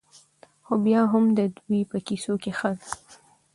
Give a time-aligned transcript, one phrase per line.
[0.65, 2.89] ؛خو بيا هم د دوى په کيسو کې ښځه